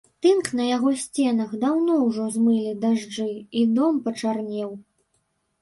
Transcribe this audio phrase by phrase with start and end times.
[0.25, 3.29] Тынк на яго сценах даўно ўжо змылі дажджы,
[3.61, 4.77] і дом пачарнеў.